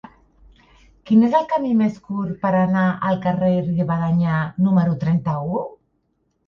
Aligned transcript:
Quin 1.09 1.25
és 1.27 1.35
el 1.39 1.45
camí 1.51 1.75
més 1.83 2.01
curt 2.07 2.33
per 2.47 2.55
anar 2.63 2.87
al 3.11 3.23
carrer 3.29 3.53
de 3.61 3.77
Rivadeneyra 3.77 4.43
número 4.67 5.01
trenta-u? 5.07 5.65